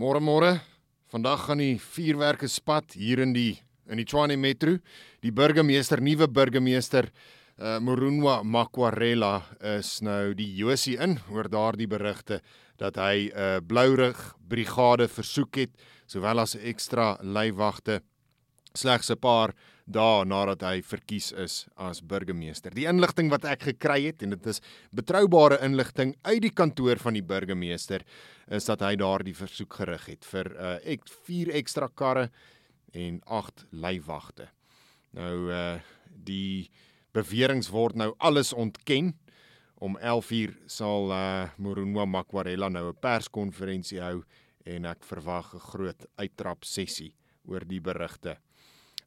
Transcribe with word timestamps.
Môre 0.00 0.16
môre. 0.16 0.54
Vandag 1.12 1.42
gaan 1.44 1.60
die 1.60 1.74
vuurwerke 1.76 2.48
spat 2.48 2.94
hier 2.96 3.20
in 3.20 3.34
die 3.36 3.58
in 3.90 3.98
die 4.00 4.06
Tshwane 4.08 4.38
Metro. 4.40 4.78
Die 5.20 5.32
burgemeester, 5.34 6.00
nuwe 6.00 6.24
burgemeester, 6.24 7.10
uh 7.60 7.76
Morunwa 7.84 8.38
Makwarela 8.40 9.42
is 9.60 9.98
nou 10.00 10.32
die 10.32 10.46
Josie 10.56 10.96
in 10.96 11.18
oor 11.28 11.50
daardie 11.52 11.90
berigte 11.90 12.40
dat 12.80 12.96
hy 12.96 13.28
'n 13.28 13.36
uh, 13.36 13.60
blourig 13.60 14.16
brigade 14.48 15.04
versoek 15.04 15.56
het 15.56 15.76
sowel 16.06 16.40
as 16.40 16.56
ekstra 16.56 17.18
leiwagte 17.20 18.00
slegs 18.72 19.10
'n 19.10 19.20
paar 19.20 19.52
dae 19.92 20.24
nadat 20.28 20.62
hy 20.62 20.80
verkies 20.86 21.30
is 21.32 21.56
as 21.76 22.00
burgemeester. 22.00 22.74
Die 22.74 22.86
inligting 22.90 23.30
wat 23.32 23.44
ek 23.48 23.66
gekry 23.70 24.04
het 24.06 24.22
en 24.22 24.34
dit 24.36 24.46
is 24.52 24.62
betroubare 24.96 25.58
inligting 25.66 26.14
uit 26.22 26.40
die 26.46 26.54
kantoor 26.54 27.00
van 27.02 27.18
die 27.18 27.24
burgemeester 27.26 28.04
is 28.48 28.68
dat 28.70 28.84
hy 28.86 28.94
daardie 29.00 29.34
versoek 29.36 29.80
gerig 29.82 30.06
het 30.12 30.26
vir 30.30 30.52
uh, 30.56 30.76
ek 30.84 31.08
vier 31.26 31.52
ekstra 31.60 31.88
karre 31.88 32.28
en 32.96 33.20
8 33.26 33.66
leiwagte. 33.70 34.50
Nou 35.16 35.50
uh 35.50 35.80
die 36.20 36.68
beweringe 37.14 37.70
word 37.72 37.96
nou 37.96 38.10
alles 38.18 38.50
ontken. 38.52 39.14
Om 39.80 39.96
11uur 39.96 40.52
sal 40.68 41.08
uh 41.14 41.48
Morunwa 41.56 42.04
Makwarela 42.04 42.68
nou 42.68 42.90
'n 42.90 43.00
perskonferensie 43.00 44.00
hou 44.02 44.22
en 44.66 44.84
ek 44.84 45.04
verwag 45.04 45.54
'n 45.54 45.66
groot 45.70 46.06
uittrap 46.16 46.64
sessie 46.64 47.14
oor 47.44 47.64
die 47.64 47.80
berigte. 47.80 48.36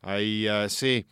Hy 0.03 0.25
uh, 0.52 0.66
sê 0.71 1.03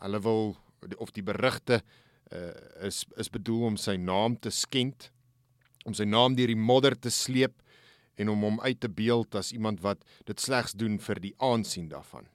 hulle 0.00 0.20
wil 0.24 0.52
of 1.00 1.12
die 1.16 1.24
berigte 1.24 1.80
uh, 1.80 2.52
is 2.86 3.04
is 3.20 3.32
bedoel 3.32 3.72
om 3.72 3.80
sy 3.80 3.96
naam 4.00 4.36
te 4.36 4.52
skend 4.54 5.10
om 5.88 5.96
sy 5.96 6.04
naam 6.04 6.36
deur 6.36 6.50
die 6.52 6.58
modder 6.58 6.96
te 6.96 7.12
sleep 7.12 7.62
en 8.20 8.28
om 8.28 8.44
hom 8.44 8.60
uit 8.60 8.80
te 8.80 8.90
beeld 8.92 9.34
as 9.38 9.52
iemand 9.56 9.80
wat 9.84 10.04
dit 10.28 10.40
slegs 10.40 10.76
doen 10.76 10.98
vir 11.00 11.20
die 11.24 11.32
aansien 11.40 11.88
daarvan. 11.88 12.28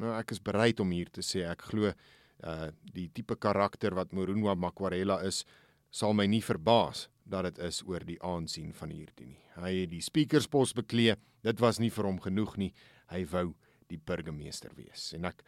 Nou 0.00 0.10
ek 0.16 0.34
is 0.34 0.42
bereid 0.42 0.80
om 0.82 0.90
hier 0.90 1.10
te 1.12 1.22
sê 1.22 1.46
ek 1.48 1.68
glo 1.70 1.92
uh 1.92 2.70
die 2.94 3.10
tipe 3.14 3.36
karakter 3.36 3.94
wat 3.94 4.14
Morunwa 4.16 4.54
Makwarela 4.56 5.20
is 5.28 5.44
sal 5.92 6.14
my 6.16 6.26
nie 6.26 6.42
verbaas 6.42 7.08
dat 7.30 7.46
dit 7.46 7.58
is 7.66 7.82
oor 7.86 8.02
die 8.06 8.18
aansien 8.24 8.72
van 8.74 8.90
hierdie 8.90 9.28
nie. 9.28 9.42
Hy 9.60 9.72
het 9.82 9.90
die 9.92 10.02
speakerspos 10.02 10.72
beklee. 10.74 11.14
Dit 11.46 11.60
was 11.62 11.78
nie 11.78 11.90
vir 11.94 12.08
hom 12.08 12.18
genoeg 12.22 12.56
nie. 12.58 12.72
Hy 13.12 13.22
wou 13.30 13.52
die 13.90 14.00
burgemeester 14.06 14.72
wees. 14.76 15.12
En 15.14 15.24
ek 15.30 15.44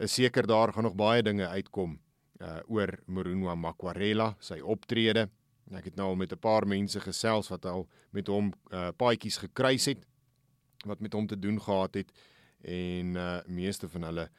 is 0.00 0.14
seker 0.18 0.46
daar 0.46 0.72
gaan 0.72 0.88
nog 0.88 0.96
baie 0.98 1.22
dinge 1.22 1.46
uitkom 1.48 1.98
uh 2.40 2.60
oor 2.68 2.98
Morunwa 3.06 3.54
Makwarela, 3.54 4.34
sy 4.40 4.58
optrede, 4.60 5.28
Ek 5.74 5.88
het 5.88 5.96
nou 5.98 6.12
al 6.12 6.16
met 6.16 6.32
'n 6.32 6.38
paar 6.38 6.66
mense 6.66 7.00
gesels 7.00 7.48
wat 7.48 7.64
al 7.66 7.88
met 8.10 8.26
hom 8.26 8.52
uh 8.70 8.90
paadjies 8.96 9.36
gekruis 9.36 9.84
het 9.86 10.06
wat 10.86 11.00
met 11.00 11.12
hom 11.12 11.26
te 11.26 11.38
doen 11.38 11.60
gehad 11.60 11.94
het 11.94 12.12
en 12.62 13.16
uh 13.16 13.40
meeste 13.46 13.88
van 13.88 14.02
hulle 14.02 14.30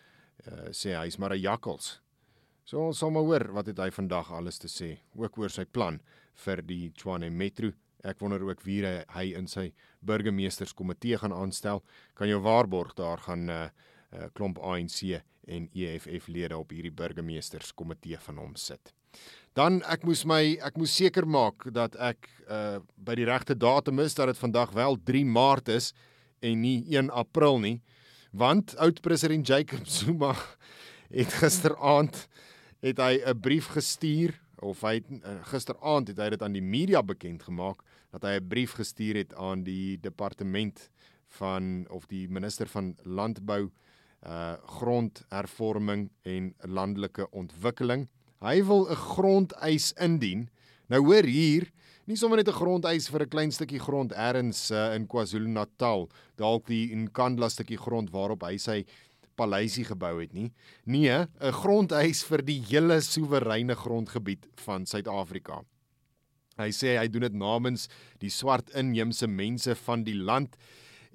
uh 0.47 0.69
sê 0.71 0.95
hy's 0.95 1.17
maar 1.17 1.33
'n 1.33 1.41
jakkals. 1.41 2.01
So 2.63 2.87
ons 2.87 2.97
sal 2.97 3.11
maar 3.11 3.23
hoor 3.23 3.51
wat 3.51 3.65
het 3.65 3.77
hy 3.77 3.89
vandag 3.91 4.31
alles 4.31 4.57
te 4.57 4.67
sê 4.67 4.99
ook 5.15 5.37
oor 5.37 5.49
sy 5.49 5.65
plan 5.65 5.99
vir 6.33 6.61
die 6.61 6.91
Tshwane 6.91 7.29
Metro. 7.29 7.71
Ek 8.03 8.19
wonder 8.19 8.43
ook 8.43 8.61
wie 8.61 8.83
hy 8.85 9.25
in 9.35 9.47
sy 9.47 9.71
burgemeesterskomitee 10.05 11.17
gaan 11.17 11.33
aanstel. 11.33 11.83
Kan 12.13 12.27
jou 12.27 12.41
waarborg 12.41 12.93
daar 12.93 13.17
gaan 13.17 13.45
'n 13.45 13.49
uh, 13.49 13.69
uh, 14.13 14.27
klomp 14.33 14.59
ANC 14.59 15.21
en 15.47 15.69
EFF 15.73 16.27
lede 16.27 16.57
op 16.57 16.69
hierdie 16.69 16.91
burgemeesterskomitee 16.91 18.19
van 18.19 18.37
hom 18.37 18.55
sit. 18.55 18.93
Dan 19.53 19.81
ek 19.89 20.03
moes 20.03 20.25
my 20.25 20.57
ek 20.61 20.77
moes 20.77 20.93
seker 20.93 21.25
maak 21.25 21.65
dat 21.73 21.95
ek 21.95 22.29
uh 22.47 22.79
by 22.95 23.15
die 23.15 23.25
regte 23.25 23.55
datum 23.55 23.99
is 23.99 24.13
dat 24.13 24.27
dit 24.27 24.37
vandag 24.37 24.71
wel 24.71 24.97
3 25.03 25.25
Maart 25.25 25.69
is 25.69 25.93
en 26.39 26.61
nie 26.61 26.83
1 26.93 27.09
April 27.09 27.59
nie 27.59 27.81
want 28.31 28.75
oud 28.77 29.01
president 29.01 29.47
Jacob 29.47 29.87
Zuma 29.87 30.35
het 31.19 31.33
gisteraand 31.41 32.27
het 32.85 32.99
hy 33.01 33.17
'n 33.25 33.39
brief 33.41 33.71
gestuur 33.73 34.35
of 34.61 34.81
hy 34.81 34.93
het 34.99 35.09
uh, 35.09 35.41
gisteraand 35.49 36.07
het 36.07 36.17
hy 36.17 36.29
dit 36.29 36.43
aan 36.43 36.53
die 36.53 36.61
media 36.61 37.01
bekend 37.01 37.43
gemaak 37.43 37.81
dat 38.17 38.29
hy 38.29 38.35
'n 38.39 38.47
brief 38.47 38.73
gestuur 38.73 39.15
het 39.15 39.33
aan 39.35 39.63
die 39.63 39.97
departement 40.01 40.89
van 41.39 41.85
of 41.89 42.05
die 42.07 42.27
minister 42.27 42.67
van 42.67 42.95
landbou 43.03 43.69
uh 44.25 44.57
grondhervorming 44.65 46.09
en 46.23 46.53
landelike 46.65 47.29
ontwikkeling 47.31 48.07
Hy 48.37 48.61
wil 48.63 48.85
'n 48.85 48.95
grondeis 48.95 49.93
indien. 49.97 50.49
Nou 50.87 51.01
hoor 51.01 51.25
hier, 51.25 51.71
nie 52.05 52.15
sommer 52.15 52.37
net 52.37 52.47
'n 52.47 52.59
grondeis 52.61 53.09
vir 53.09 53.21
'n 53.25 53.29
klein 53.29 53.51
stukkie 53.51 53.79
grond 53.79 54.11
ergens 54.13 54.69
uh, 54.71 54.93
in 54.93 55.07
KwaZulu-Natal, 55.07 56.09
dalk 56.37 56.67
die 56.67 56.95
Nkandla 56.95 57.49
stukkie 57.49 57.77
grond 57.77 58.11
waarop 58.11 58.43
hy 58.43 58.57
sy 58.57 58.85
paleisie 59.35 59.85
gebou 59.85 60.21
het 60.21 60.33
nie. 60.33 60.51
Nee, 60.85 61.09
'n 61.09 61.51
grondeis 61.51 62.23
vir 62.23 62.45
die 62.45 62.61
hele 62.61 63.01
soewereine 63.01 63.75
grondgebied 63.75 64.45
van 64.55 64.85
Suid-Afrika. 64.85 65.63
Hy 66.57 66.71
sê 66.73 66.97
hy 66.97 67.07
doen 67.07 67.27
dit 67.27 67.37
namens 67.37 67.87
die 68.21 68.31
swart 68.33 68.71
inheemse 68.77 69.27
mense 69.27 69.75
van 69.85 70.03
die 70.03 70.17
land 70.17 70.57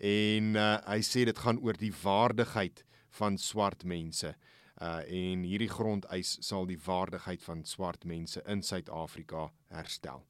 en 0.03 0.57
uh, 0.57 0.79
hy 0.87 1.01
sê 1.07 1.27
dit 1.29 1.39
gaan 1.39 1.61
oor 1.63 1.79
die 1.79 1.93
waardigheid 2.03 2.85
van 3.19 3.39
swart 3.39 3.85
mense 3.85 4.35
uh 4.83 5.03
en 5.07 5.45
hierdie 5.47 5.71
grondeis 5.71 6.37
sal 6.43 6.67
die 6.67 6.81
waardigheid 6.87 7.43
van 7.45 7.61
swart 7.69 8.07
mense 8.09 8.43
in 8.51 8.65
Suid-Afrika 8.67 9.51
herstel. 9.71 10.25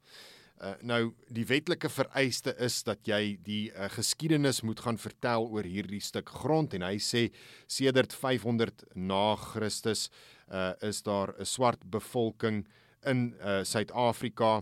Uh 0.63 0.75
nou 0.83 1.01
die 1.33 1.47
wetlike 1.49 1.89
vereiste 1.89 2.53
is 2.61 2.83
dat 2.85 3.07
jy 3.09 3.39
die 3.47 3.71
uh, 3.71 3.89
geskiedenis 3.95 4.61
moet 4.67 4.83
gaan 4.85 5.01
vertel 5.01 5.49
oor 5.49 5.65
hierdie 5.65 6.03
stuk 6.05 6.29
grond 6.43 6.75
en 6.77 6.85
hy 6.85 6.99
sê 7.01 7.29
sedert 7.67 8.13
500 8.13 8.85
na 8.95 9.37
Christus 9.41 10.09
uh 10.51 10.75
is 10.83 11.01
daar 11.03 11.33
'n 11.39 11.49
swart 11.49 11.89
bevolking 11.91 12.67
in 13.07 13.33
uh 13.41 13.63
Suid-Afrika 13.65 14.61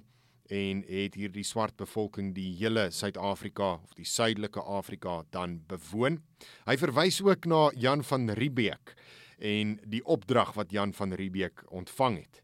en 0.51 0.83
het 0.89 1.15
hierdie 1.15 1.47
swart 1.47 1.77
bevolking 1.79 2.33
die 2.35 2.51
hele 2.59 2.89
Suid-Afrika 2.91 3.77
of 3.79 3.95
die 3.95 4.07
suidelike 4.09 4.63
Afrika 4.63 5.21
dan 5.31 5.61
bewoon. 5.71 6.19
Hy 6.67 6.77
verwys 6.81 7.21
ook 7.23 7.47
na 7.51 7.69
Jan 7.79 8.03
van 8.07 8.31
Riebeeck 8.35 8.95
en 9.39 9.79
die 9.87 10.03
opdrag 10.05 10.53
wat 10.59 10.75
Jan 10.75 10.93
van 10.97 11.15
Riebeeck 11.17 11.63
ontvang 11.71 12.19
het. 12.25 12.43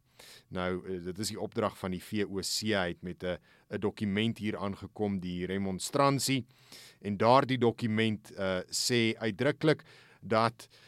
Nou 0.55 0.71
eh, 0.87 1.03
dit 1.09 1.19
is 1.19 1.35
die 1.35 1.41
opdrag 1.43 1.75
van 1.79 1.97
die 1.97 2.03
VOC 2.03 2.73
uit 2.73 3.03
met 3.03 3.25
'n 3.25 3.39
'n 3.75 3.81
dokument 3.81 4.39
hier 4.39 4.57
aangekom 4.57 5.19
die 5.21 5.47
remonstransie 5.47 6.47
en 7.01 7.17
daardie 7.17 7.59
dokument 7.59 8.33
uh 8.39 8.61
sê 8.71 9.19
uitdruklik 9.19 9.83
dat 10.21 10.69
uh 10.71 10.86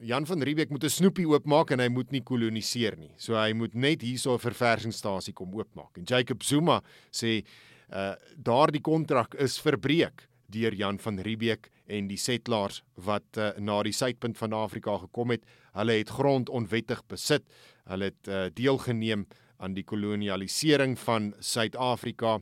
Jan 0.00 0.26
van 0.26 0.42
Riebeeck 0.42 0.70
moet 0.70 0.84
'n 0.84 0.88
snoepie 0.88 1.26
oopmaak 1.28 1.70
en 1.70 1.80
hy 1.80 1.88
moet 1.88 2.10
nie 2.10 2.22
koloniseer 2.22 2.96
nie. 2.96 3.12
So 3.16 3.34
hy 3.34 3.52
moet 3.52 3.74
net 3.74 4.00
hierso 4.00 4.34
'n 4.34 4.38
verversingsstasie 4.38 5.34
kom 5.34 5.52
oopmaak. 5.52 5.98
En 5.98 6.04
Jacob 6.04 6.42
Zuma 6.42 6.82
sê 7.10 7.44
uh 7.92 8.14
daardie 8.36 8.80
kontrak 8.80 9.34
is 9.34 9.60
verbreek 9.60 10.26
deur 10.52 10.74
Jan 10.74 10.98
van 10.98 11.18
Riebeeck 11.18 11.70
en 11.86 12.08
die 12.08 12.18
settlers 12.20 12.82
wat 12.94 13.38
uh, 13.40 13.50
na 13.58 13.82
die 13.82 13.94
suidpunt 13.96 14.38
van 14.38 14.52
Afrika 14.56 14.98
gekom 14.98 15.34
het. 15.34 15.44
Hulle 15.76 15.98
het 16.00 16.12
grond 16.12 16.48
onwettig 16.52 17.02
besit. 17.10 17.44
Hulle 17.90 18.10
het 18.12 18.28
uh, 18.28 18.46
deelgeneem 18.54 19.26
aan 19.62 19.76
die 19.76 19.84
kolonialisering 19.86 20.96
van 20.98 21.32
Suid-Afrika. 21.40 22.40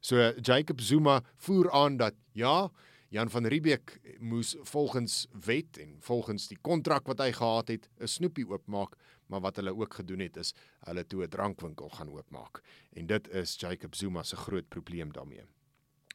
So 0.00 0.32
Jacob 0.42 0.80
Zuma 0.80 1.20
voer 1.36 1.70
aan 1.72 1.96
dat 1.96 2.14
ja, 2.32 2.68
Jan 3.16 3.30
van 3.30 3.46
Riebeeck 3.46 4.00
moes 4.20 4.56
volgens 4.60 5.26
wet 5.44 5.78
en 5.80 5.94
volgens 6.04 6.50
die 6.50 6.58
kontrak 6.60 7.06
wat 7.08 7.22
hy 7.24 7.30
gehad 7.32 7.70
het, 7.72 7.88
'n 7.96 8.06
snoepie 8.06 8.44
oopmaak, 8.48 8.96
maar 9.26 9.40
wat 9.40 9.56
hulle 9.56 9.72
ook 9.72 9.94
gedoen 9.94 10.20
het 10.20 10.36
is 10.36 10.52
hulle 10.84 11.06
toe 11.06 11.24
'n 11.24 11.28
drankwinkel 11.28 11.88
gaan 11.88 12.10
oopmaak. 12.10 12.60
En 12.92 13.06
dit 13.06 13.28
is 13.28 13.56
Jacob 13.56 13.94
Zuma 13.94 14.22
se 14.22 14.36
groot 14.36 14.68
probleem 14.68 15.12
daarmee. 15.12 15.44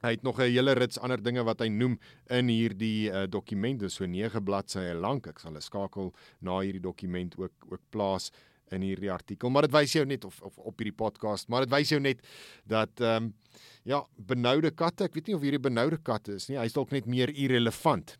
Hy 0.01 0.09
het 0.09 0.21
nog 0.21 0.37
'n 0.37 0.41
hele 0.41 0.71
rits 0.71 0.99
ander 0.99 1.23
dinge 1.23 1.43
wat 1.43 1.59
hy 1.59 1.67
noem 1.67 1.99
in 2.27 2.47
hierdie 2.47 3.09
uh, 3.09 3.23
dokument, 3.29 3.79
dis 3.79 3.93
so 3.93 4.05
9 4.05 4.43
bladsye 4.43 4.93
lank. 4.93 5.27
Ek 5.27 5.39
sal 5.39 5.55
'n 5.55 5.61
skakel 5.61 6.13
na 6.39 6.59
hierdie 6.59 6.81
dokument 6.81 7.37
ook 7.37 7.53
ook 7.69 7.81
plaas 7.89 8.31
in 8.71 8.81
hierdie 8.81 9.11
artikel, 9.11 9.49
maar 9.49 9.67
dit 9.67 9.75
wys 9.75 9.93
jou 9.93 10.05
net 10.05 10.25
of 10.25 10.41
of 10.41 10.57
op 10.57 10.77
hierdie 10.77 10.95
podcast, 10.95 11.49
maar 11.49 11.65
dit 11.65 11.73
wys 11.73 11.89
jou 11.89 11.99
net 12.01 12.21
dat 12.69 13.01
ehm 13.01 13.29
um, 13.29 13.33
ja, 13.83 14.03
benoude 14.15 14.69
katte, 14.71 15.07
ek 15.09 15.15
weet 15.17 15.27
nie 15.27 15.35
of 15.35 15.41
hierdie 15.41 15.61
benoude 15.61 15.97
katte 15.97 16.35
is 16.37 16.47
nie, 16.49 16.57
hy's 16.59 16.75
dalk 16.75 16.91
net 16.93 17.07
meer 17.09 17.31
irrelevant. 17.33 18.13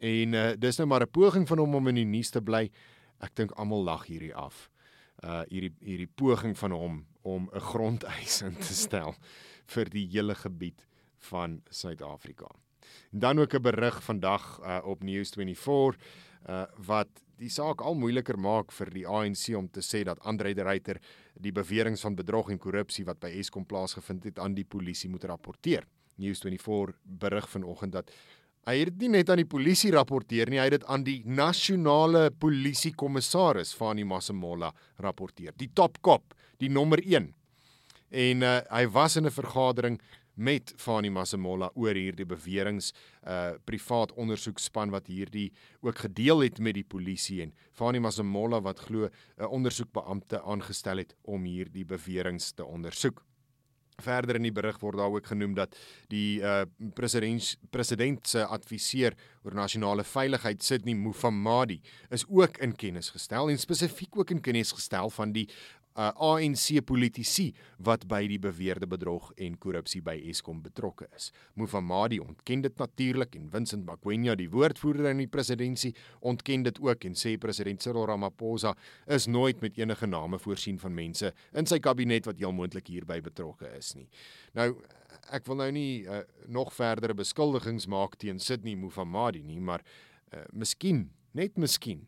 En 0.00 0.36
uh, 0.36 0.50
dis 0.60 0.76
nou 0.80 0.86
maar 0.88 1.02
'n 1.02 1.10
poging 1.10 1.46
van 1.48 1.58
hom 1.58 1.74
om 1.74 1.88
in 1.88 1.94
die 1.94 2.08
nuus 2.08 2.30
te 2.30 2.40
bly. 2.40 2.70
Ek 3.20 3.34
dink 3.34 3.52
almal 3.52 3.82
lag 3.84 4.06
hierdie 4.06 4.34
af. 4.34 4.68
Uh 5.24 5.42
hierdie 5.48 5.74
hierdie 5.80 6.08
poging 6.16 6.56
van 6.56 6.72
hom 6.72 7.06
om 7.22 7.50
'n 7.52 7.60
grondeis 7.60 8.42
in 8.42 8.56
te 8.56 8.74
stel 8.74 9.14
vir 9.74 9.90
die 9.90 10.06
hele 10.08 10.34
gebied 10.34 10.86
van 11.18 11.60
Suid-Afrika. 11.70 12.48
En 13.12 13.18
dan 13.18 13.38
ook 13.38 13.54
'n 13.54 13.62
berig 13.62 14.02
vandag 14.02 14.60
uh, 14.60 14.80
op 14.84 15.04
News24 15.04 15.96
uh, 16.48 16.64
wat 16.86 17.08
die 17.40 17.50
saak 17.52 17.80
al 17.80 17.96
moeiliker 17.96 18.36
maak 18.38 18.72
vir 18.76 18.90
die 18.92 19.06
ANC 19.08 19.48
om 19.56 19.68
te 19.72 19.82
sê 19.84 20.02
dat 20.04 20.20
Andre 20.28 20.52
de 20.54 20.64
Ruyter 20.66 21.00
die 21.40 21.52
beweringe 21.56 22.00
van 22.02 22.16
bedrog 22.18 22.50
en 22.52 22.60
korrupsie 22.60 23.06
wat 23.08 23.20
by 23.22 23.30
Eskom 23.40 23.64
plaasgevind 23.64 24.28
het 24.28 24.38
aan 24.38 24.54
die 24.54 24.66
polisie 24.68 25.08
moet 25.10 25.24
rapporteer. 25.24 25.86
News24 26.20 26.92
berig 27.22 27.48
vanoggend 27.48 27.96
dat 27.96 28.12
hy 28.68 28.76
het 28.82 28.98
nie 29.00 29.08
net 29.08 29.30
aan 29.32 29.40
die 29.40 29.48
polisie 29.48 29.92
rapporteer 29.94 30.50
nie, 30.52 30.60
hy 30.60 30.68
het 30.68 30.80
dit 30.80 30.88
aan 30.92 31.04
die 31.06 31.20
nasionale 31.24 32.28
polisiekommissaris 32.30 33.72
Fani 33.74 34.04
Masemola 34.04 34.68
rapporteer. 35.00 35.54
Die 35.56 35.70
top 35.72 35.96
kop, 36.04 36.34
die 36.60 36.68
nommer 36.68 37.00
1. 37.00 37.30
En 38.10 38.42
uh, 38.44 38.58
hy 38.68 38.84
was 38.92 39.16
in 39.16 39.24
'n 39.24 39.32
vergadering 39.32 40.00
met 40.34 40.72
Fani 40.76 41.10
Masemola 41.10 41.70
oor 41.74 41.94
hierdie 41.94 42.26
beweringe 42.26 42.92
uh 43.26 43.52
privaat 43.64 44.12
ondersoekspan 44.12 44.90
wat 44.90 45.06
hierdie 45.06 45.50
ook 45.80 45.98
gedeel 46.06 46.40
het 46.46 46.58
met 46.58 46.74
die 46.74 46.84
polisie 46.84 47.42
en 47.42 47.54
Fani 47.72 48.00
Masemola 48.00 48.60
wat 48.60 48.78
glo 48.78 49.08
'n 49.38 49.44
ondersoekbeampte 49.44 50.42
aangestel 50.42 50.96
het 50.96 51.14
om 51.22 51.44
hierdie 51.44 51.84
beweringe 51.84 52.54
te 52.54 52.64
ondersoek. 52.64 53.24
Verder 54.00 54.36
in 54.36 54.46
die 54.48 54.54
berig 54.54 54.78
word 54.80 54.96
daar 54.96 55.12
ook 55.12 55.26
genoem 55.26 55.54
dat 55.54 55.76
die 56.08 56.40
uh 56.40 56.62
president 56.94 57.56
president 57.70 58.28
se 58.28 58.44
adviseur 58.44 59.14
oor 59.44 59.54
nasionale 59.54 60.04
veiligheid 60.04 60.62
Sidney 60.62 60.94
Mufamadi 60.94 61.80
is 62.10 62.24
ook 62.28 62.58
in 62.58 62.76
kennis 62.76 63.10
gestel 63.10 63.50
en 63.50 63.58
spesifiek 63.58 64.16
ook 64.16 64.30
in 64.30 64.40
kennis 64.40 64.72
gestel 64.72 65.10
van 65.10 65.32
die 65.32 65.48
uh 65.98 66.10
ANC 66.14 66.78
politici 66.86 67.50
wat 67.82 68.06
by 68.08 68.22
die 68.30 68.38
beweerde 68.38 68.86
bedrog 68.86 69.32
en 69.36 69.56
korrupsie 69.58 70.02
by 70.02 70.14
Eskom 70.30 70.60
betrokke 70.62 71.08
is. 71.16 71.30
Mufamadi 71.58 72.20
ontken 72.22 72.62
dit 72.62 72.76
natuurlik 72.78 73.34
en 73.34 73.48
Vincent 73.50 73.84
Magwenya, 73.86 74.36
die 74.38 74.48
woordvoerder 74.50 75.10
in 75.10 75.24
die 75.24 75.30
presidentskap, 75.30 75.98
ontken 76.20 76.62
dit 76.66 76.78
ook 76.82 77.04
en 77.04 77.14
sê 77.18 77.36
president 77.40 77.82
Cyril 77.82 78.06
Ramaphosa 78.06 78.74
is 79.06 79.26
nooit 79.26 79.60
met 79.60 79.78
enige 79.78 80.06
name 80.06 80.38
voorsien 80.38 80.78
van 80.78 80.94
mense 80.94 81.32
in 81.52 81.66
sy 81.66 81.80
kabinet 81.82 82.26
wat 82.26 82.38
heel 82.38 82.54
moontlik 82.54 82.90
hierby 82.92 83.20
betrokke 83.24 83.70
is 83.78 83.94
nie. 83.98 84.08
Nou 84.54 84.72
ek 85.34 85.46
wil 85.46 85.58
nou 85.60 85.70
nie 85.74 86.06
uh, 86.06 86.22
nog 86.50 86.72
verdere 86.74 87.14
beskuldigings 87.14 87.86
maak 87.90 88.16
teen 88.18 88.38
Sidney 88.38 88.76
Mufamadi 88.78 89.42
nie, 89.42 89.60
maar 89.60 89.82
uh, 90.34 90.46
miskien, 90.52 91.08
net 91.34 91.58
miskien 91.58 92.06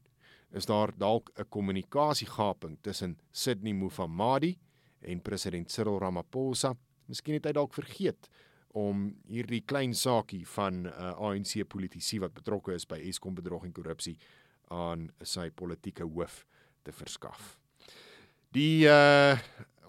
is 0.52 0.66
daar 0.66 0.92
dalk 0.96 1.30
'n 1.34 1.48
kommunikasiegaping 1.48 2.78
tussen 2.80 3.18
Sidney 3.30 3.72
Mufamadi 3.72 4.58
en 5.00 5.22
president 5.22 5.70
Cyril 5.70 5.98
Ramaphosa. 5.98 6.76
Miskien 7.06 7.34
het 7.34 7.44
hy 7.44 7.52
dalk 7.52 7.74
vergeet 7.74 8.28
om 8.72 9.16
hierdie 9.28 9.62
klein 9.64 9.94
saakie 9.94 10.46
van 10.46 10.82
'n 10.82 10.86
uh, 10.86 11.12
ANC 11.18 11.68
politisie 11.68 12.20
wat 12.20 12.34
betrokke 12.34 12.74
is 12.74 12.86
by 12.86 12.98
Eskom 12.98 13.34
bedrog 13.34 13.64
en 13.64 13.72
korrupsie 13.72 14.18
aan 14.68 15.10
sy 15.22 15.50
politieke 15.50 16.04
hoof 16.04 16.46
te 16.82 16.92
verskaf. 16.92 17.58
Die 18.52 18.84
uh, 18.84 19.38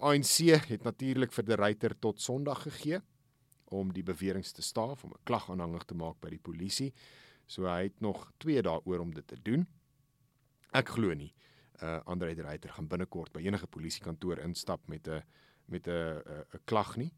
ANC 0.00 0.68
het 0.68 0.84
natuurlik 0.84 1.32
vir 1.32 1.44
die 1.44 1.56
ryter 1.56 1.98
tot 1.98 2.20
Sondag 2.20 2.62
gegee 2.62 3.00
om 3.64 3.92
die 3.92 4.02
beweringe 4.02 4.52
te 4.52 4.62
staaf 4.62 5.04
om 5.04 5.10
'n 5.10 5.24
klag 5.24 5.50
aanhangig 5.50 5.84
te 5.84 5.94
maak 5.94 6.20
by 6.20 6.30
die 6.30 6.42
polisie. 6.42 6.92
So 7.46 7.66
hy 7.66 7.82
het 7.82 8.00
nog 8.00 8.32
2 8.38 8.62
dae 8.62 8.80
oor 8.84 9.00
om 9.00 9.14
dit 9.14 9.26
te 9.26 9.36
doen. 9.42 9.66
Ek 10.74 10.90
glo 10.96 11.14
nie 11.14 11.30
uh 11.82 11.98
Andre 12.06 12.34
de 12.34 12.42
Ruyter 12.42 12.70
gaan 12.70 12.86
binnekort 12.86 13.32
by 13.34 13.42
enige 13.42 13.66
polisiekantoor 13.66 14.38
instap 14.44 14.88
met 14.88 15.08
'n 15.08 15.22
met 15.66 15.86
'n 15.88 16.22
'n 16.54 16.60
klag 16.64 16.96
nie. 16.96 17.12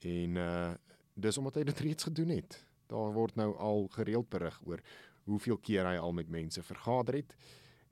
En 0.00 0.36
uh 0.36 0.74
dis 1.14 1.38
omdat 1.38 1.54
hy 1.54 1.64
dit 1.64 1.80
reeds 1.80 2.04
gedoen 2.04 2.28
het. 2.28 2.66
Daar 2.86 3.12
word 3.12 3.36
nou 3.36 3.56
al 3.56 3.88
gereeld 3.88 4.28
berig 4.28 4.60
oor 4.64 4.80
hoeveel 5.24 5.56
keer 5.58 5.86
hy 5.86 5.96
al 5.96 6.12
met 6.12 6.28
mense 6.28 6.62
vergader 6.62 7.14
het. 7.14 7.36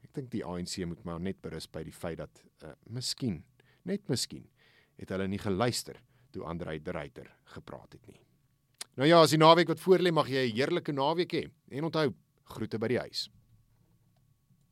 Ek 0.02 0.12
dink 0.12 0.30
die 0.30 0.44
ANC 0.44 0.84
moet 0.86 1.04
maar 1.04 1.20
net 1.20 1.40
berus 1.40 1.66
by 1.70 1.82
die 1.84 1.92
feit 1.92 2.18
dat 2.18 2.42
uh 2.62 2.72
miskien, 2.86 3.44
net 3.82 4.08
miskien, 4.08 4.48
het 4.96 5.08
hulle 5.08 5.26
nie 5.28 5.38
geluister 5.38 6.00
toe 6.30 6.44
Andre 6.44 6.82
de 6.82 6.90
Ruyter 6.90 7.36
gepraat 7.44 7.92
het 7.92 8.06
nie. 8.06 8.20
Nou 8.94 9.08
ja, 9.08 9.20
as 9.20 9.30
die 9.30 9.38
naweek 9.38 9.68
wat 9.68 9.80
voorlê 9.80 10.12
mag 10.12 10.28
jy 10.28 10.50
'n 10.50 10.56
heerlike 10.56 10.92
naweek 10.92 11.32
hê 11.32 11.50
en 11.70 11.84
onthou 11.84 12.14
groete 12.44 12.78
by 12.78 12.88
die 12.88 12.98
huis. 12.98 13.30